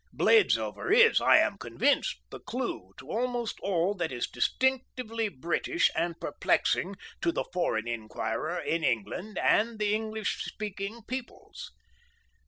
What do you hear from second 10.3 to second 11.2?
speaking